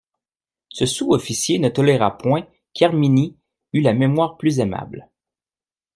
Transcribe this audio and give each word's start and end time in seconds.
Ce 0.69 0.87
sous-officier 0.87 1.59
ne 1.59 1.69
toléra 1.69 2.17
point 2.17 2.47
qu'Herminie 2.73 3.37
eût 3.71 3.81
la 3.81 3.93
mémoire 3.93 4.35
plus 4.35 4.57
aimable. 4.59 5.07